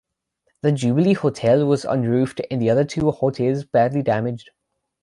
The 0.63 0.71
Jubilee 0.71 1.13
Hotel 1.13 1.63
was 1.67 1.85
unroofed 1.85 2.41
and 2.49 2.59
the 2.59 2.71
other 2.71 2.83
two 2.85 3.11
hotels 3.11 3.65
badly 3.65 4.01
damaged. 4.01 4.49